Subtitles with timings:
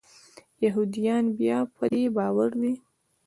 [0.63, 2.73] یهودیان بیا په دې باور دي.